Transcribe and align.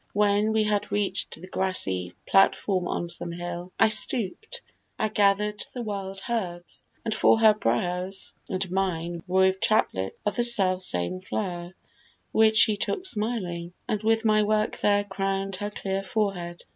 When 0.13 0.51
we 0.51 0.63
had 0.63 0.91
reach'd 0.91 1.39
The 1.39 1.47
grassy 1.47 2.13
platform 2.25 2.87
on 2.87 3.07
some 3.07 3.31
hill, 3.31 3.71
I 3.79 3.89
stoop'd, 3.89 4.61
I 4.97 5.09
gather'd 5.09 5.61
the 5.75 5.83
wild 5.83 6.21
herbs, 6.27 6.87
and 7.05 7.13
for 7.13 7.39
her 7.39 7.53
brows 7.53 8.33
And 8.49 8.71
mine 8.71 9.21
wove 9.27 9.59
chaplets 9.61 10.19
of 10.25 10.37
the 10.37 10.43
self 10.43 10.81
same 10.81 11.21
flower, 11.21 11.75
Which 12.31 12.57
she 12.57 12.77
took 12.77 13.05
smiling, 13.05 13.73
and 13.87 14.01
with 14.01 14.25
my 14.25 14.41
work 14.41 14.79
there 14.79 15.03
Crown'd 15.03 15.57
her 15.57 15.69
clear 15.69 16.01
forehead. 16.01 16.63